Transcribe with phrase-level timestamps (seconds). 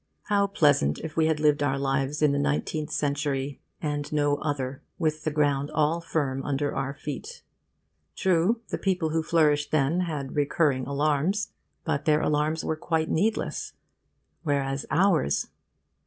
[0.29, 4.81] How pleasant if we had lived our lives in the nineteenth century and no other,
[4.97, 7.43] with the ground all firm under our feet!
[8.15, 11.49] True, the people who flourished then had recurring alarms.
[11.83, 13.73] But their alarms were quite needless;
[14.41, 15.49] whereas ours